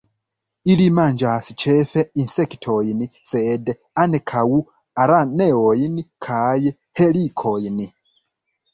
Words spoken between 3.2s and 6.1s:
sed ankaŭ araneojn